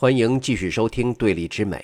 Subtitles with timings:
[0.00, 1.76] 欢迎继续收听《对立之美》。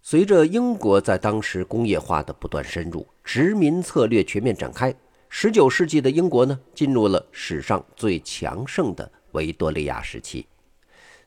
[0.00, 4.94] 随着英国在当时工业化的不断深入，殖民策略全面展开，
[5.28, 10.46] 十九世纪的英国呢，进入了史上最强盛的维多利亚时期。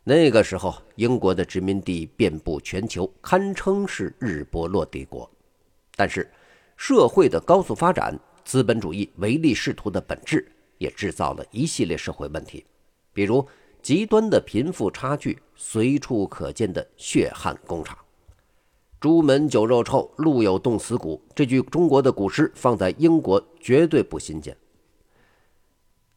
[0.03, 5.29] 那个时候，英国的殖民地遍布全球，堪称是日不落帝国。
[5.95, 6.27] 但是，
[6.77, 12.65] 社会的高速发展、资本主义唯利是图的本质，也制造了一系列社会问题，
[13.13, 13.47] 比如。
[13.81, 17.97] 极端的贫富差距，随处可见的血汗工厂。
[18.99, 21.21] 朱门酒肉臭，路有冻死骨。
[21.33, 24.55] 这句中国的古诗放在英国绝对不新鲜。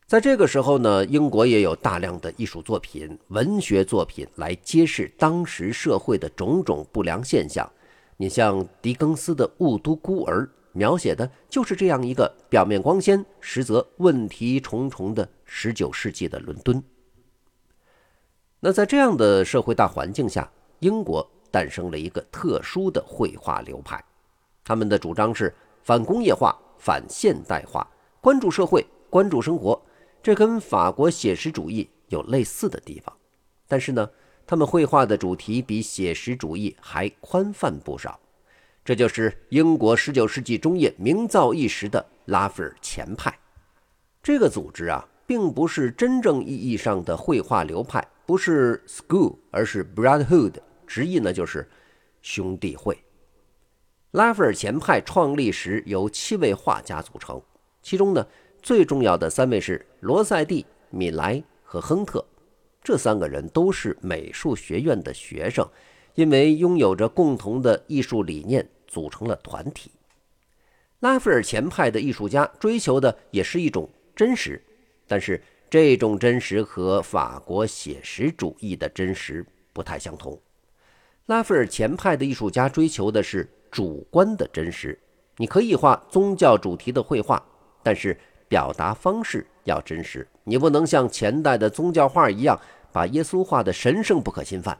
[0.04, 7.70] 在这个时候呢，英国也有大量的艺术作品、文学作品来揭示当时社会的种种不良现象。
[8.16, 16.82] 你像狄更斯的《雾都孤儿》，描写的就是这样一个表面光鲜，实则问题重重的19世纪的伦敦。
[18.64, 20.48] 那在这样的社会大环境下，
[20.78, 24.00] 英国诞生了一个特殊的绘画流派，
[24.62, 27.84] 他们的主张是反工业化、反现代化，
[28.20, 29.82] 关注社会、关注生活。
[30.22, 33.12] 这跟法国写实主义有类似的地方，
[33.66, 34.08] 但是呢，
[34.46, 38.16] 他们绘画的主题比写实主义还宽泛不少。
[38.84, 43.36] 这就是英国19世纪中叶名噪一时的拉斐尔前派。
[44.22, 48.06] 这个组织啊，并不是真正意义上的绘画流派。
[48.24, 50.54] 不是 school，而是 brotherhood，
[50.86, 51.68] 直译呢就是
[52.22, 52.96] 兄弟会。
[54.12, 57.42] 拉斐尔前派创立时由七位画家组成，
[57.82, 58.26] 其中呢
[58.62, 62.24] 最重要的三位是罗塞蒂、米莱和亨特。
[62.82, 65.68] 这三个人都是美术学院的学生，
[66.14, 69.90] 因为拥有着共同的艺术理念，组成了团体。
[71.00, 74.62] 拉斐尔前派的艺术家追求的也是一种真实，
[75.08, 75.42] 但是。
[75.72, 79.42] 这种真实和法国写实主义的真实
[79.72, 80.38] 不太相同。
[81.24, 84.98] 拉斐尔前派的艺术家追求的是主观的真实。
[85.38, 87.42] 你可以画宗教主题的绘画，
[87.82, 88.14] 但是
[88.48, 90.28] 表达方式要真实。
[90.44, 92.60] 你不能像前代的宗教画一样，
[92.92, 94.78] 把耶稣画的神圣不可侵犯。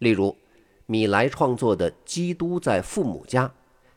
[0.00, 0.36] 例如，
[0.84, 3.48] 米莱创作的《基督在父母家》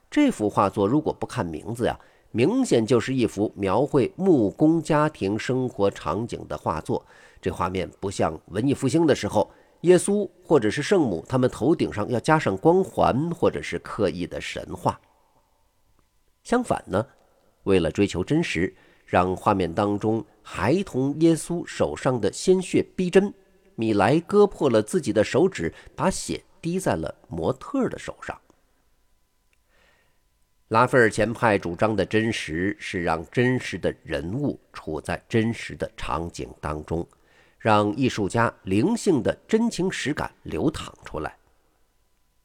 [0.09, 1.99] 这幅画作，如果不看名字呀。
[2.35, 7.05] 明显就是一幅描绘木工家庭生活场景的画作，
[7.41, 9.49] 这画面不像文艺复兴的时候，
[9.83, 14.99] 耶稣或者是圣母他们头顶上要加上光环，或者是刻意的神话。
[16.43, 17.07] 相反呢，
[17.63, 18.75] 为了追求真实，
[19.05, 23.33] 让画面当中孩童耶稣手上的鲜血逼真，
[23.75, 28.37] 米莱割破了自己的手指，把血滴在了模特的手上。
[30.69, 37.07] 拉斐尔前派主张的真实是让真实的人物处在真实的场景当中，
[37.59, 41.37] 让艺术家灵性的真情实感流淌出来。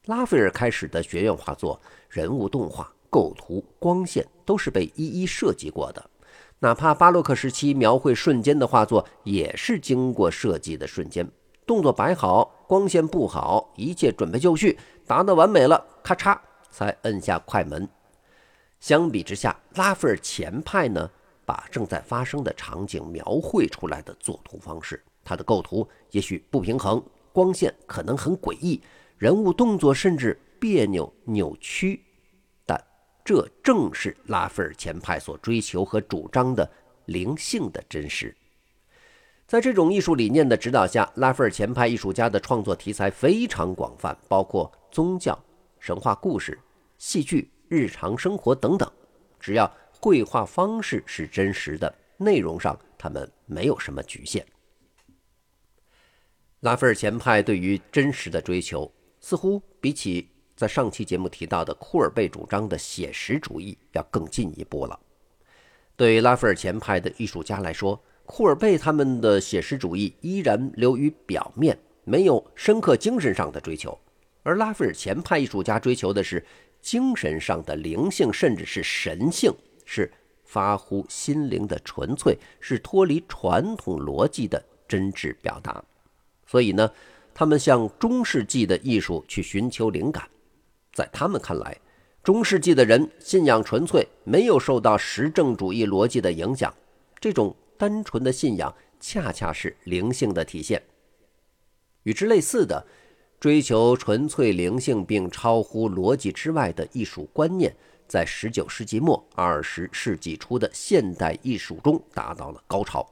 [0.05, 1.81] 拉斐尔开始的学院画作、
[2.11, 6.11] 人物动画、构图、光线都是被一一设计过的，
[6.59, 11.27] 哪怕巴洛克时期描绘瞬间的画作也是经过设计的瞬间。
[11.67, 16.39] 动作摆好，光线布好，一切准备就绪，达到完美了，咔嚓
[16.71, 17.89] 才摁下快门。
[18.81, 21.09] 相比之下，拉斐尔前派呢，
[21.45, 28.81] 把正在发生的场景描绘出来的作图方式，它的构图也许不平衡，光线可能很诡异，
[29.19, 32.03] 人物动作甚至别扭扭曲，
[32.65, 32.83] 但
[33.23, 36.69] 这正是拉斐尔前派所追求和主张的
[37.05, 38.35] 灵性的真实。
[39.47, 45.39] 在这种艺术理念的指导下，拉斐尔前派艺术家的创作题材非常广泛，包括宗教、
[45.79, 46.59] 神话故事、
[46.97, 47.51] 戏剧。
[47.71, 48.91] 日常生活等等，
[49.39, 54.45] 只要绘画方式是真实的，内容上他们没有什么局限。
[56.63, 64.99] 拉斐尔前派对于真实的追求，似乎比起在上期节目提到的库尔贝主张的写实主义要更进一步了。
[65.95, 73.97] 对拉斐尔前派的艺术家来说，库尔贝他们的写实主义依然流于表面，没有深刻精神上的追求，
[74.43, 76.45] 而拉斐尔前派艺术家追求的是。
[76.81, 79.53] 精神上的灵性，甚至是神性，
[79.85, 80.11] 是
[80.45, 85.85] 发乎心灵的纯粹，是脱离传统逻辑的真挚表达。
[86.47, 86.91] 所以呢，
[87.35, 90.29] 他们向中世纪的艺术去寻求灵感。
[90.93, 91.77] 在他们看来，
[92.23, 96.75] 中世纪的人信仰纯粹，没有受到实证主义逻辑的影响。
[97.21, 100.83] 这种单纯的信仰，恰恰是灵性的体现。
[102.05, 102.87] 与之类似的。
[103.41, 107.75] 追求纯粹灵性并超乎逻辑之外的艺术观念，
[108.07, 113.09] 在十九世纪末、二十世纪初的现代艺术中达到了高潮。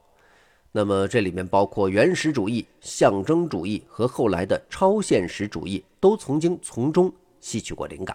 [0.71, 7.11] 那么这里面包括原始主义、象征主义和后来的超现实主义，都曾经从中
[7.41, 8.15] 吸取过灵感。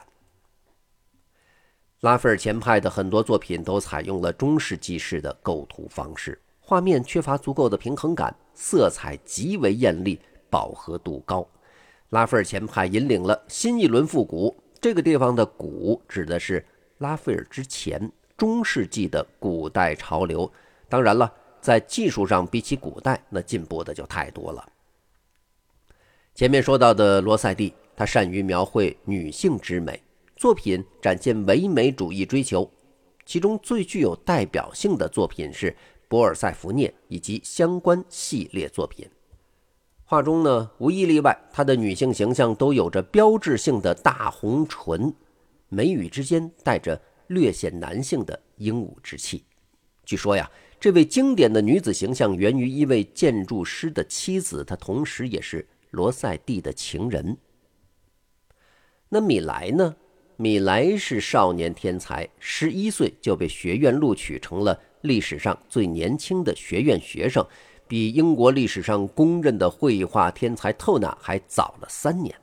[2.02, 11.48] 拉斐尔前派的很多作品都采用了中世纪式的构图方式，画面缺乏足够的平衡感，色彩极为艳丽，饱和度高。
[12.14, 16.64] 拉斐尔前派引领了新一轮复古，这个地方的“古”指的是
[17.00, 20.50] 拉斐尔之前中世纪的古代潮流。
[20.88, 21.34] 当然了。
[21.60, 24.68] 在技术上，比起古代，那进步的就太多了。
[26.36, 30.04] 前面说到的罗塞蒂，他善于描绘女性之美，
[30.36, 32.70] 作品展现唯美主义追求。
[33.26, 35.74] 其中最具有代表性的作品是
[36.10, 39.10] 博尔塞福涅以及相关系列作品。
[40.14, 45.12] 画中呢，无一例外，她的女性形象都有着标志性的大红唇，
[45.70, 49.44] 眉宇之间带着略显男性的英武之气。
[50.06, 50.48] 据说呀。
[50.80, 57.36] 这位经典的女子形象源于一位建筑师的妻子，她同时也是罗塞蒂的情人。
[59.10, 59.96] 那米莱呢？
[60.36, 67.44] 米莱是少年天才，十一岁就被学院录取，成了历史上最年轻的学院学生，
[67.88, 72.34] 比英国历史上公认的绘画天才透纳还早了三年。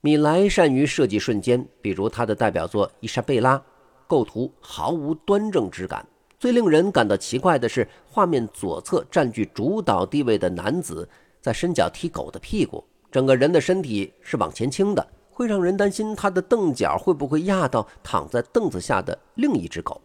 [0.00, 3.58] 米莱善于设计瞬间，比如他的代表作《伊莎贝拉》，
[4.06, 6.06] 构图毫无端正之感。
[6.38, 11.08] 最令人感到奇怪的是，画面左侧占据主导地位的男子
[11.40, 19.98] 在伸脚踢狗的屁股，整个人的身体是往前倾的，会让人担心他的凳脚会不会压到躺在凳子下的另一只狗。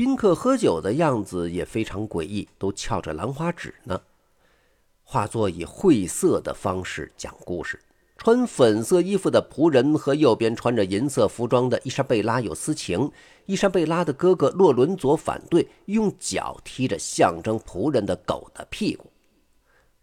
[0.00, 4.00] 宾客喝酒的样子也非常诡异，都翘着兰花指呢。
[5.04, 7.78] 画作以晦涩的方式讲故事。
[8.16, 13.12] 穿粉色衣服的仆人和右边穿着银色服装的伊莎贝拉有私情。
[13.44, 19.12] 伊莎贝拉的哥哥洛伦佐反对，用脚踢着象征仆人的狗的屁股。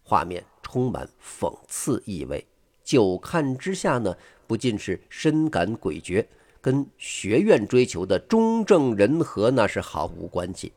[0.03, 2.45] 画面充满讽刺意味。
[2.83, 4.15] 久看之下呢，
[4.45, 6.23] 不禁是深感诡谲，
[6.62, 10.74] 跟学院追求的中正人和那是毫无关系。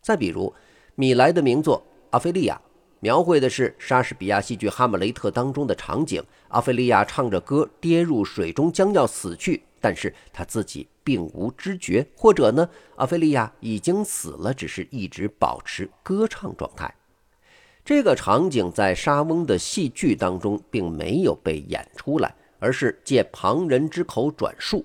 [0.00, 0.54] 再比如，
[0.94, 1.78] 米莱的名作
[2.10, 2.54] 《阿菲利亚》。
[3.00, 16.92] 描绘的是莎士比亚戏剧《哈姆雷特》当中的场景：阿菲利亚唱着歌跌入水中，将要死去，但是他自己并无知觉，或者呢，阿菲利亚已经死了，只是一直保持歌唱状态。
[17.84, 24.84] 这个场景在莎翁的戏剧当中并没有被演出来，而是借旁人之口转述。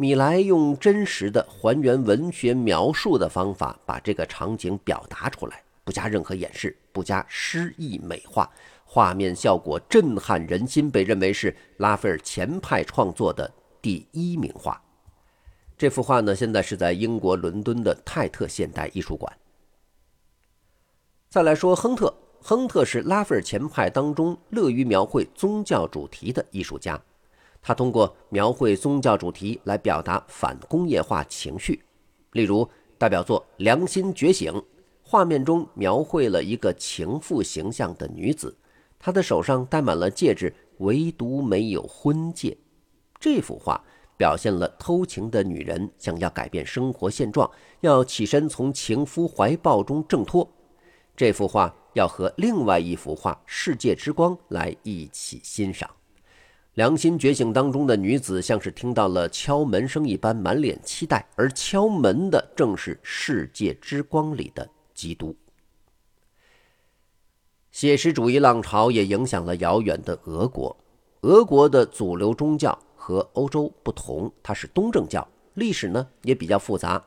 [0.00, 5.62] 米莱用真实的还原文学描述的方法，把这个场景表达出来。
[5.84, 8.50] 不加任何掩饰，不加诗意美化，
[8.86, 13.52] 画面效果震撼人心，被认为是拉斐尔前派创作的
[13.82, 14.82] 第一名画。
[15.76, 19.30] 这幅画呢，现在是在英国伦敦的泰特现代艺术馆。
[21.28, 26.98] 再来说亨特，亨特是拉斐尔前派当中乐于描绘宗教主题的艺术家，
[27.62, 31.82] 他通过描绘宗教主题来表达反工业化情绪，
[32.32, 34.52] 例如代表作《良心觉醒》。
[35.02, 38.56] 画面中描绘了一个情妇形象的女子，
[38.96, 42.56] 她的手上戴满了戒指，唯独没有婚戒。
[43.18, 43.82] 这幅画
[44.16, 50.48] 表现了偷情的女人想要改变生活现状，要起身从情夫怀抱中挣脱。
[51.16, 55.90] 这幅画要和另外一幅画《世界之光》来一起欣赏。
[56.74, 64.68] 良心觉醒当中的女子像是听到了敲门声一般，满脸期待，而敲门的正是《世界之光》里的。
[64.92, 65.34] 基督，
[67.70, 70.76] 写实主义浪潮也影响了遥远的俄国。
[71.22, 77.02] 俄国的主流宗教和欧洲不同，它是东正教，历史呢也比较复杂。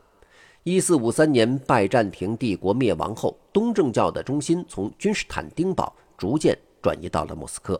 [0.64, 7.80] 一四五三年拜占庭帝国灭亡后，东正教的中心从君士坦丁堡逐渐转移到了莫斯科。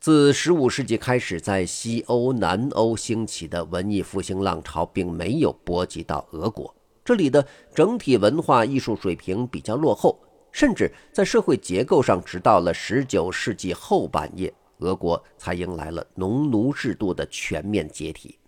[0.00, 6.72] 自十五世纪开始，在西欧、南欧兴起的文艺复兴浪潮，并没有波及到俄国。
[7.04, 10.16] 这里的整体文化艺术水平比较落后，
[10.52, 18.38] 甚至在社会结构上，直到了十九世纪后半叶，俄国才迎来了农奴制度的全面解体。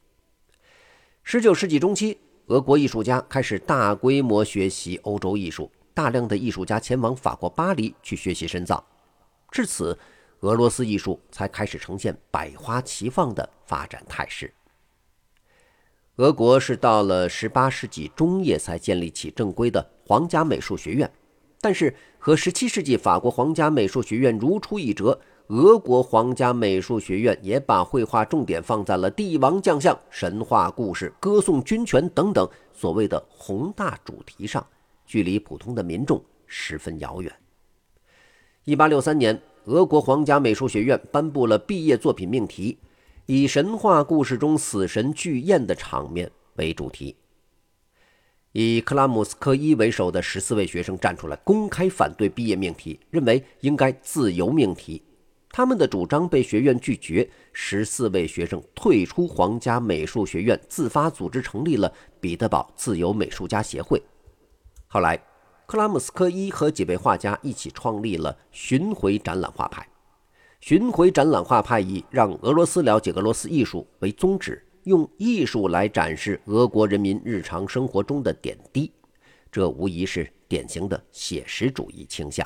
[1.24, 2.16] 十九世纪中期，
[2.46, 8.84] 俄国艺术家开始大规模学习欧洲艺术，大量的艺术家前往法国巴黎去学习深造，
[9.50, 9.98] 至此，
[10.40, 14.52] 俄罗斯艺术才开始呈现百花齐放的发展态势。
[16.16, 21.10] 俄国是到了十八世纪中叶才建立起正规的皇家美术学院，
[21.60, 34.66] 但是和十七世纪法国皇家美术学院如出一辙，俄国皇家美术学院也把绘画重点放在了帝王将相、神话故事、歌颂军权等等所谓的宏大主题上，
[35.06, 37.32] 距离普通的民众十分遥远。
[38.64, 42.76] 一八六三年，俄国皇家美术学院颁布了毕业作品命题，
[43.26, 47.14] 以神话故事中死神巨宴的场面为主题。
[48.50, 55.00] 以克拉姆斯科伊为首的十四位学生站出来，公开反对毕业命题，认为应该自由命题。
[55.52, 64.02] 他们的主张被学院拒绝，十四位学生退出皇家美术学院，自发组织成立了彼得堡自由美术家协会。
[64.88, 65.16] 后来，
[65.70, 69.86] 克拉姆斯科伊和几位画家一起创立了巡回展览画派。
[70.60, 74.66] 巡回展览画派以让俄罗斯了解俄罗斯艺术为宗旨。
[74.82, 78.90] 用艺术来展示俄国人民日常生活中的点滴，
[79.52, 82.44] 这无疑是典型的写实主义倾向。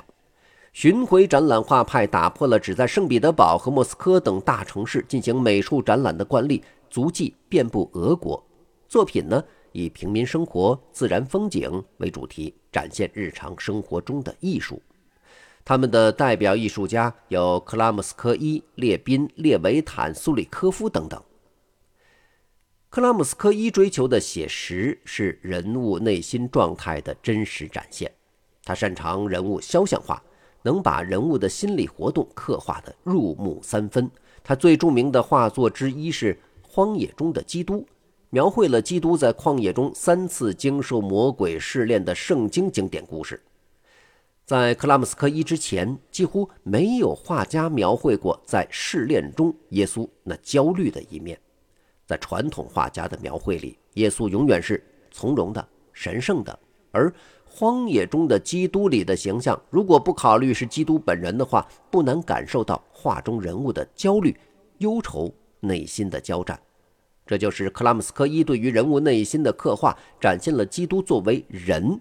[0.74, 8.44] 巡回展览画派打破了只在圣彼得堡和莫斯科等大城市进行美术展览的惯例，足迹遍布俄国。
[8.86, 9.42] 作品呢，
[9.74, 14.80] 以平民生活、自然风景为主题，展现日常生活中的艺术。
[15.64, 21.20] 他们的代表艺术家有克拉姆斯科伊、列宾、列维坦、苏里科夫等等。
[22.88, 28.08] 克拉姆斯科伊追求的写实是人物内心状态的真实展现，
[28.62, 30.22] 他擅长人物肖像画，
[30.62, 34.08] 能把人物的心理活动刻画得入木三分。
[34.44, 37.80] 他最著名的画作之一是《荒野中的基督》，
[38.34, 43.40] 描绘了基督在旷野中三次经受魔鬼试炼的圣经经典故事。
[44.44, 51.38] 在克拉姆斯科伊之前，几乎没有画家描绘过在试炼中耶稣那焦虑的一面。
[52.06, 56.52] 在传统画家的描绘里，耶稣永远是从容的、神圣的；
[56.90, 57.14] 而
[57.44, 64.36] 荒野中的基督里的形象，如果不考虑是基督本人的话，不难感受到画中人物的焦虑、
[64.78, 66.58] 忧愁、内心的交战。
[67.26, 71.98] 这就是克拉姆斯科伊对于人物内心的刻画，展现了基督作为人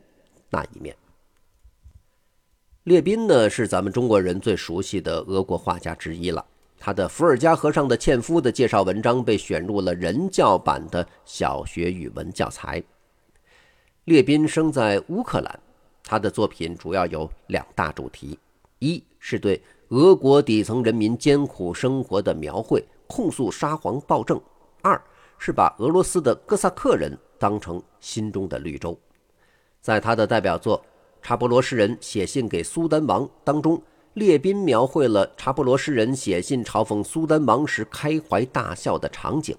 [0.50, 0.96] 那一面。
[2.84, 6.46] 列宾呢，是咱们中国人最熟悉的俄国画家之一了。
[6.78, 12.84] 他的《伏尔加河上的纤夫》的介绍文章被选入了人教版的小学语文教材。
[14.04, 15.60] 列宾生在乌克兰，
[16.04, 18.38] 他的作品主要有两大主题：
[18.80, 24.38] 一是对俄国底层人民艰苦生活的描绘，控诉沙皇暴政；
[24.82, 25.02] 二
[25.38, 28.98] 是把俄罗斯的哥萨克人当成心中的绿洲。
[29.82, 30.80] 在他的代表作
[31.22, 33.82] 《查波罗诗人写信给苏丹王》当中。
[34.14, 39.58] 列宾描绘了查波罗诗人写信嘲讽苏丹王时开怀大笑的场景。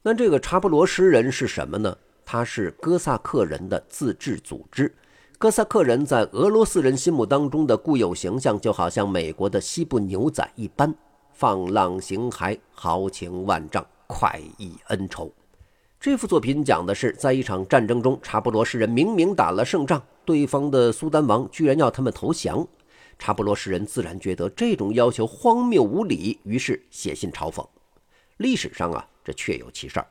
[0.00, 1.94] 那这个查波罗诗人是什么呢？
[2.24, 4.90] 他是哥萨克人的自治组织。
[5.36, 10.94] 哥萨克人在俄罗斯人心目当中的固有形象，就好像美国的西部牛仔一般，
[11.34, 15.32] 放浪形骸，豪情万丈，快意恩仇。
[16.00, 22.66] 这幅作品讲的是，在一场战争中，查波罗诗人明明打了胜仗，对方的苏丹王居然要他们投降。
[23.18, 27.66] 查波罗诗人自然觉得这种要求荒谬无理，于是写信嘲讽。
[28.36, 30.06] 历史上啊，这确有其事儿。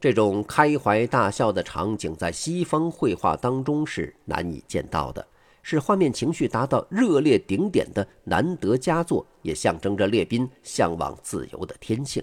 [0.00, 5.26] 这种开怀大笑的场景在西方绘画当中是难以见到的，
[5.62, 12.22] 是画面情绪达到热烈顶点的难得佳作，也象征着列宾向往自由的天性。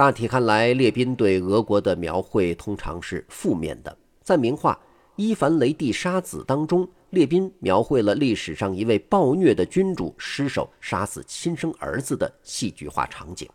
[0.00, 3.94] 大体看来，列宾对俄国的描绘通常是负面的。
[4.22, 4.72] 在名画
[5.16, 6.88] 《伊凡雷帝杀子》当中。
[7.10, 13.46] 列宾描绘了历史上一位暴虐的君主失手杀死亲生儿子的戏剧化场景。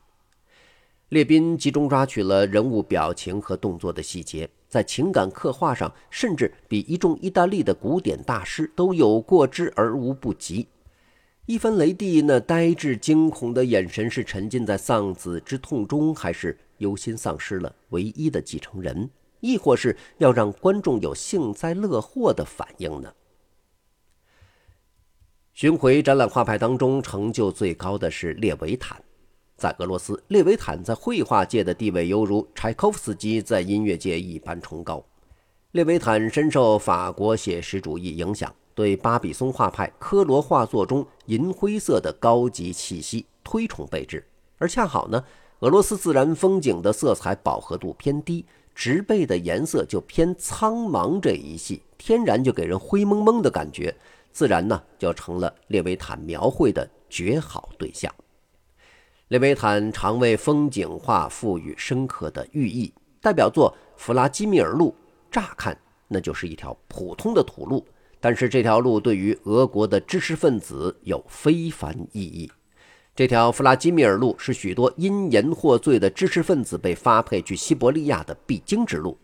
[1.09, 10.67] 列宾集中抓取了人物表情和动作的细节，在情感刻画上，甚至比一众意大利的古典大师都有过之而无不及。
[11.47, 19.07] 伊凡雷帝那呆滞惊恐的眼神，是沉浸在丧子之痛中，还是忧心丧失了唯一的继承人，
[19.41, 23.13] 亦或是要让观众有幸灾乐祸的反应呢？
[25.53, 28.99] 巡回展览画派当中，成就最高的是列维坦。
[29.55, 35.05] 在俄罗斯，列维坦在绘画界的地位犹如柴可夫斯基在音乐界一般崇高。
[35.73, 44.23] 列维坦深受法国写实主义影响，对巴比松画派科罗画作中银灰色的高级气息推崇备至。
[44.59, 45.23] 而恰好呢，
[45.61, 53.95] 俄罗斯自然风景的色彩饱和度偏低，植被的颜色就偏苍茫，这一系天然就给人灰蒙蒙的感觉。
[54.31, 58.13] 自然呢，就成了列维坦描绘的绝好对象。
[59.29, 62.93] 列维坦常为风景画赋予深刻的寓意。
[63.21, 64.91] 代表作《弗拉基米尔路》，
[65.31, 65.75] 乍看
[66.07, 67.83] 那就是一条普通的土路，
[68.19, 72.51] 但是这条路对于俄国的知识分子有非凡意义。
[73.15, 79.17] 这条弗拉基米尔路是许多因言获罪的知识分子被发配去西伯利亚的必经之路。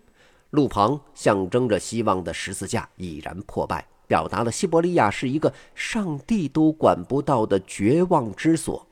[0.51, 8.85] 路旁象征着希望的十字架已然破败，表达了西伯利亚是一个上帝都管不到的绝望之所。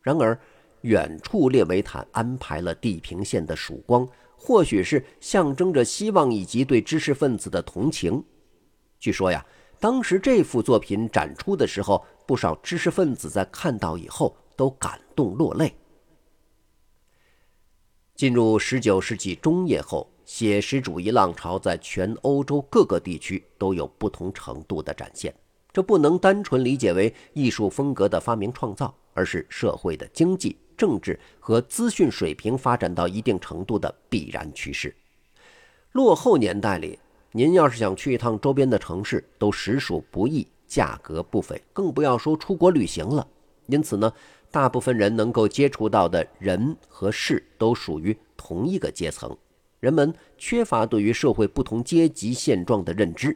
[0.00, 0.38] 然而，
[0.82, 8.24] 远处列维坦安排了地平线的曙光，或许是象征着希望以及对知识分子的同情。
[9.02, 9.44] 据说呀，
[9.80, 15.74] 当时这幅作品展出的时候，不少知识分子在看到以后都感动落泪。
[18.14, 25.34] 进入十九世纪中叶后，写实主义浪潮在全欧洲各个地区都有不同程度的展现。
[25.72, 34.94] 这不能单纯理解为艺术风格的发明创造，而是社会的经济、政治和资讯水平发展到一定程度的必然趋势。
[35.90, 36.98] 落后年代里，
[37.32, 43.26] 您要是想去一趟周边的城市，都实属不易，价格不菲，更不要说出国旅行了。
[43.66, 44.12] 因此呢。
[44.52, 49.34] 大部分人能够接触到的人和事都属于同一个阶层，
[49.80, 53.34] 人们缺乏对于社会不同阶级现状的认知。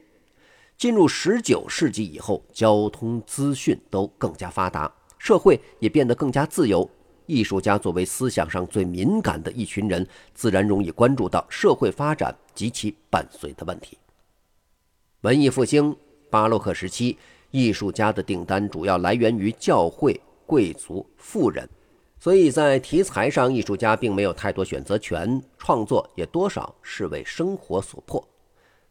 [0.77, 6.87] 进入十九世纪以后，交通资讯都更加发达，社会也变得更加自由。
[7.27, 13.99] 艺术家作为思想上最敏感的一群人，自然容易关注到社会发展及其伴随的问题。
[15.21, 15.97] 文艺复兴、
[16.31, 17.19] 巴洛克时期，
[17.51, 20.21] 艺术家的订单主要来源于教会。
[20.49, 21.69] 贵族、富人，
[22.21, 28.25] 所以在题材上，艺术家并没有太多选择权，创作也多少是为生活所迫。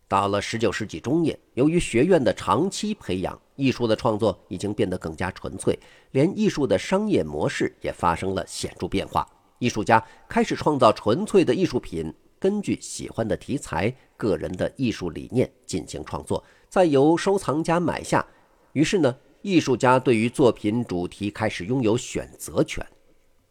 [0.05, 5.77] 到了十九世纪中叶，由于学院的长期培养，艺术的创作已经变得更加纯粹，
[6.11, 9.27] 连艺术的商业模式也发生了显著变化。
[9.59, 18.25] 艺术家开始创造纯粹的艺术品，根据喜欢的题材、个人的艺术理念进行创作，再由收藏家买下。
[18.73, 19.15] 于是呢？
[19.41, 22.83] 艺术家对于作品主题开始拥有选择权。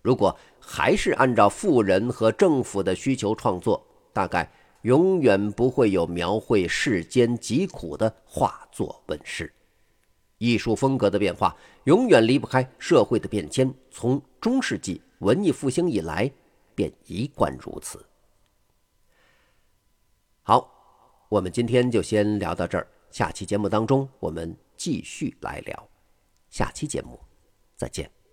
[0.02, 3.80] 如果还是按照富人和政府的需求创作，
[4.12, 4.50] 大概
[4.82, 9.52] 永远不会有描绘世间疾苦的画作问世。
[10.44, 16.30] 艺术风格的变化永远离不开社会的变迁，从中世纪文艺复兴以来
[16.74, 18.04] 便一贯如此。
[20.42, 20.70] 好，
[21.28, 24.57] 我们今天就先聊到这儿，下期节目当中我们。
[24.76, 25.88] 继续来聊，
[26.50, 27.18] 下期节目
[27.76, 28.23] 再见。